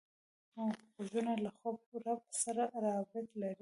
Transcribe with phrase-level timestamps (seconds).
[0.93, 3.59] غوږونه له خپل رب سره رابط لري